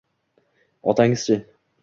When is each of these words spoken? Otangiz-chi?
Otangiz-chi? 0.93 1.39